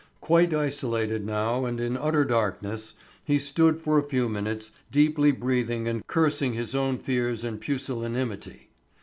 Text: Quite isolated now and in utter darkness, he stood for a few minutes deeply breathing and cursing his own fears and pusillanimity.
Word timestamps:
Quite 0.19 0.51
isolated 0.51 1.23
now 1.23 1.65
and 1.65 1.79
in 1.79 1.95
utter 1.95 2.25
darkness, 2.25 2.95
he 3.23 3.37
stood 3.37 3.79
for 3.79 3.99
a 3.99 4.03
few 4.03 4.27
minutes 4.27 4.71
deeply 4.91 5.31
breathing 5.31 5.87
and 5.87 6.07
cursing 6.07 6.53
his 6.55 6.73
own 6.73 6.97
fears 6.97 7.43
and 7.43 7.61
pusillanimity. 7.61 8.69